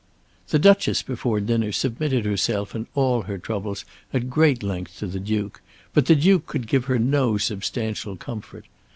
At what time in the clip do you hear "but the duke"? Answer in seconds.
5.93-6.47